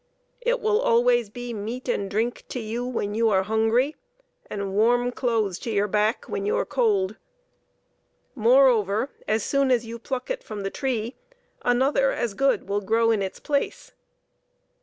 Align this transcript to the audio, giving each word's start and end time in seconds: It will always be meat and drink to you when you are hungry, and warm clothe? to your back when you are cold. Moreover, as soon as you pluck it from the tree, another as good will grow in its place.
It 0.41 0.59
will 0.59 0.81
always 0.81 1.29
be 1.29 1.53
meat 1.53 1.87
and 1.87 2.09
drink 2.09 2.43
to 2.49 2.59
you 2.59 2.83
when 2.87 3.13
you 3.13 3.29
are 3.29 3.43
hungry, 3.43 3.95
and 4.49 4.73
warm 4.73 5.11
clothe? 5.11 5.57
to 5.57 5.69
your 5.69 5.87
back 5.87 6.25
when 6.25 6.43
you 6.43 6.57
are 6.57 6.65
cold. 6.65 7.17
Moreover, 8.33 9.11
as 9.27 9.43
soon 9.43 9.69
as 9.69 9.85
you 9.85 9.99
pluck 9.99 10.31
it 10.31 10.43
from 10.43 10.63
the 10.63 10.71
tree, 10.71 11.17
another 11.61 12.11
as 12.11 12.33
good 12.33 12.67
will 12.67 12.81
grow 12.81 13.11
in 13.11 13.21
its 13.21 13.39
place. 13.39 13.91